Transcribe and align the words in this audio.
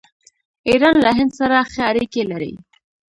ایران 0.69 0.95
له 1.05 1.11
هند 1.17 1.31
سره 1.39 1.57
ښه 1.71 1.81
اړیکې 1.91 2.21
لري. 2.31 2.53